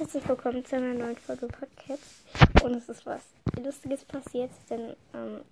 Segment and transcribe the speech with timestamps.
[0.00, 2.24] herzlich willkommen zu einer neuen Folge Podcast.
[2.64, 3.20] Und es ist was
[3.62, 5.42] Lustiges passiert, denn ähm,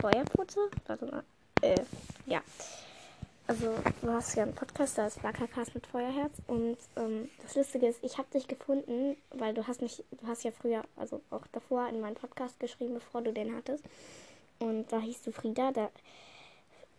[0.00, 1.24] Feuerputze, warte mal,
[1.62, 1.74] äh,
[2.24, 2.40] ja.
[3.48, 7.88] Also du hast ja einen Podcast, da ist Wackercast mit Feuerherz und ähm, das Lustige
[7.88, 11.48] ist, ich habe dich gefunden, weil du hast mich, du hast ja früher, also auch
[11.48, 13.82] davor in meinen Podcast geschrieben, bevor du den hattest.
[14.60, 15.90] Und da hieß du Frieda, da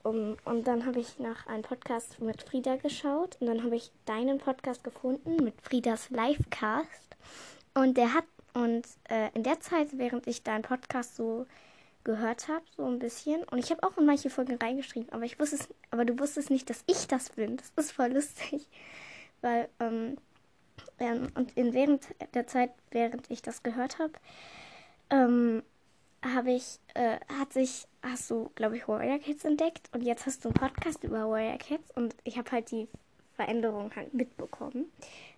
[0.03, 3.91] um, und dann habe ich nach einem Podcast mit Frieda geschaut und dann habe ich
[4.05, 7.15] deinen Podcast gefunden mit Friedas Livecast.
[7.73, 11.45] Und der hat, und äh, in der Zeit, während ich deinen Podcast so
[12.03, 15.39] gehört habe, so ein bisschen, und ich habe auch in manche Folgen reingeschrieben, aber ich
[15.39, 17.57] wusste es, aber du wusstest nicht, dass ich das bin.
[17.57, 18.67] Das ist voll lustig.
[19.41, 20.17] Weil, ähm,
[20.99, 24.13] ähm, und in während der Zeit, während ich das gehört habe,
[25.09, 25.63] ähm,
[26.33, 30.43] habe ich, äh, hat sich, hast du, glaube ich, Warrior Cats entdeckt und jetzt hast
[30.43, 32.87] du einen Podcast über Warrior Cats und ich habe halt die
[33.35, 34.91] Veränderung halt mitbekommen.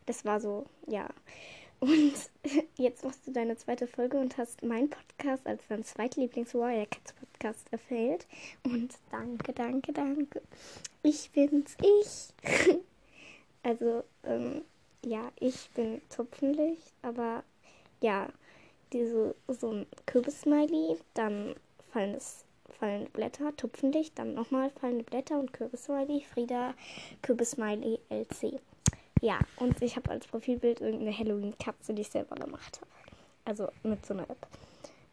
[0.05, 1.07] Das war so, ja.
[1.81, 2.13] Und
[2.75, 7.13] jetzt machst du deine zweite Folge und hast meinen Podcast als dein zweitlieblings Warrior Cats
[7.13, 8.27] Podcast erfällt.
[8.65, 10.41] Und danke, danke, danke.
[11.03, 12.33] Ich bin's, ich.
[13.63, 14.63] also, ähm,
[15.05, 17.45] ja, ich bin Tupfenlicht, aber
[18.01, 18.27] ja,
[18.93, 21.55] diese, so ein Kürbis-Smiley, dann
[21.91, 22.45] fallen es
[22.79, 26.73] fallende Blätter, Tupfenlicht, dann nochmal fallende Blätter und Kürbis-Smiley, Frieda,
[27.21, 28.59] Kürbis-Smiley, LC.
[29.21, 32.91] Ja, und ich habe als Profilbild irgendeine Halloween-Katze, die ich selber gemacht habe.
[33.45, 34.47] Also mit so einer App.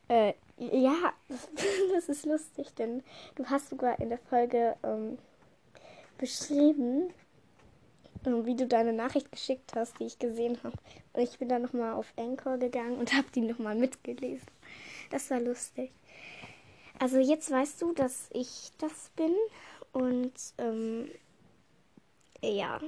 [0.08, 1.12] Äh, ja,
[1.94, 3.02] das ist lustig, denn
[3.34, 5.18] du hast sogar in der Folge ähm,
[6.18, 7.12] beschrieben,
[8.26, 10.76] wie du deine Nachricht geschickt hast, die ich gesehen habe.
[11.12, 14.46] Und ich bin dann nochmal auf Anchor gegangen und habe die nochmal mitgelesen.
[15.10, 15.92] Das war lustig.
[16.98, 19.34] Also jetzt weißt du, dass ich das bin.
[19.92, 21.10] Und ähm,
[22.42, 22.80] ja.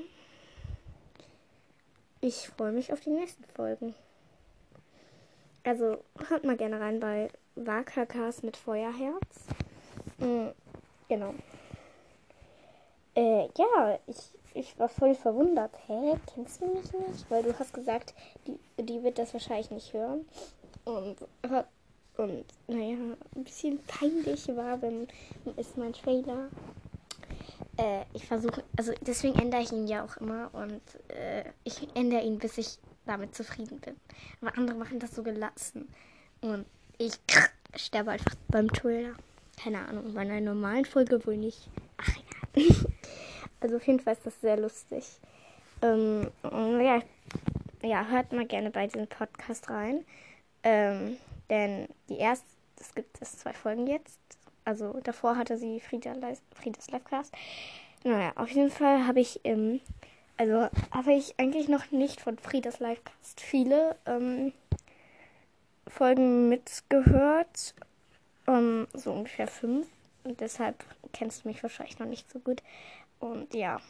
[2.20, 3.94] Ich freue mich auf die nächsten Folgen.
[5.62, 9.46] Also hört mal gerne rein bei Wakakas mit Feuerherz.
[10.18, 10.52] Mhm,
[11.08, 11.34] genau.
[13.14, 15.70] Äh, ja, ich ich war voll verwundert.
[15.86, 17.30] Hä, kennst du mich nicht?
[17.30, 18.14] Weil du hast gesagt,
[18.46, 20.26] die, die wird das wahrscheinlich nicht hören.
[20.84, 21.16] Und,
[22.16, 22.96] und naja,
[23.36, 25.06] ein bisschen peinlich war, wenn
[25.56, 26.48] ist mein Trailer.
[27.76, 32.22] Äh, ich versuche, also deswegen ändere ich ihn ja auch immer und äh, ich ändere
[32.22, 33.96] ihn, bis ich damit zufrieden bin.
[34.40, 35.88] Aber andere machen das so gelassen.
[36.40, 36.66] Und
[36.98, 37.12] ich
[37.76, 39.14] sterbe einfach beim Trailer.
[39.56, 41.68] Keine Ahnung, bei einer normalen Folge wohl nicht.
[41.96, 42.16] Ach
[42.56, 42.64] ja.
[43.60, 45.04] Also auf jeden Fall ist das sehr lustig.
[45.82, 47.02] Ähm, ja,
[47.82, 50.04] ja, hört mal gerne bei diesem Podcast rein.
[50.62, 51.16] Ähm,
[51.48, 52.46] denn die erste,
[52.80, 54.18] es gibt es zwei Folgen jetzt.
[54.64, 56.14] Also davor hatte sie Frieda,
[56.54, 57.32] Friedas Livecast.
[58.04, 59.80] Naja, auf jeden Fall habe ich, ähm,
[60.36, 64.52] also habe ich eigentlich noch nicht von Friedas Livecast viele ähm,
[65.86, 67.74] Folgen mitgehört.
[68.46, 69.86] Um, so ungefähr fünf.
[70.24, 70.82] Und deshalb
[71.12, 72.62] kennst du mich wahrscheinlich noch nicht so gut.
[73.20, 73.80] Und ja,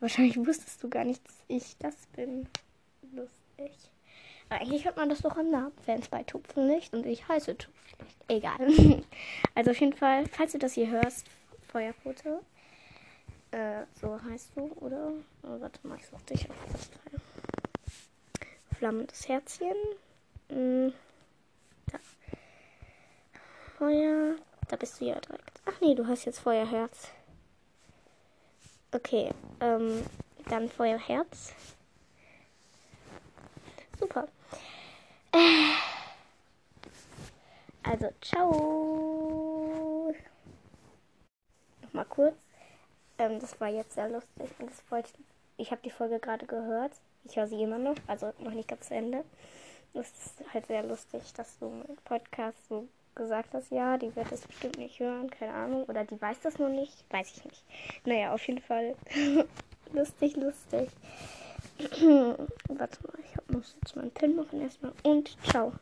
[0.00, 2.48] wahrscheinlich wusstest du gar nicht, dass ich das bin.
[3.12, 3.90] Lustig.
[4.48, 5.72] Eigentlich hört man das doch am Namen.
[5.84, 8.16] Fans bei Tupfenlicht und ich heiße Tupfenlicht.
[8.28, 9.04] Egal.
[9.54, 11.26] Also auf jeden Fall, falls du das hier hörst,
[11.72, 12.42] Feuerfoto.
[13.52, 15.12] Äh, so heißt du, oder?
[15.42, 17.20] Oh, warte mal, ich such dich auf das Teil.
[18.76, 19.76] Flammendes Herzchen.
[20.50, 20.92] Hm.
[21.90, 21.98] Da.
[23.78, 24.36] Feuer.
[24.68, 25.62] Da bist du ja direkt.
[25.64, 27.08] Ach nee, du hast jetzt Feuerherz.
[28.96, 29.30] Okay,
[29.60, 30.02] ähm,
[30.48, 31.52] dann Feuerherz.
[34.00, 34.26] Super.
[35.32, 35.74] Äh,
[37.82, 40.14] also, ciao.
[41.82, 42.36] Nochmal kurz.
[43.18, 45.24] Ähm, das war jetzt sehr lustig das wollte ich.
[45.58, 46.92] Ich habe die Folge gerade gehört.
[47.24, 49.24] Ich höre sie immer noch, also noch nicht ganz zu Ende.
[49.92, 54.30] Das ist halt sehr lustig, dass du im Podcast so gesagt hast, ja, die wird
[54.30, 55.84] das bestimmt nicht hören, keine Ahnung.
[55.84, 57.64] Oder die weiß das noch nicht, weiß ich nicht.
[58.04, 58.94] Naja, auf jeden Fall
[59.92, 60.88] lustig, lustig.
[62.68, 64.92] Warte mal, ich muss jetzt meinen Pin machen erstmal.
[65.02, 65.72] Und ciao.